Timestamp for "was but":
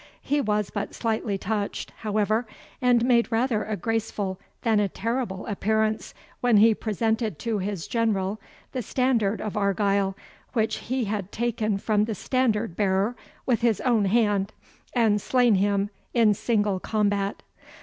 0.41-0.95